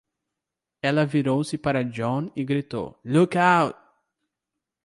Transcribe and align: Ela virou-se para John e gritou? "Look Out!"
Ela 0.81 1.05
virou-se 1.05 1.59
para 1.59 1.83
John 1.85 2.31
e 2.35 2.43
gritou? 2.43 2.99
"Look 3.05 3.35
Out!" 3.37 3.77